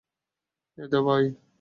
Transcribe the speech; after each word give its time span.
এই 0.77 0.87
দেবা, 0.91 1.13
আয়। 1.15 1.27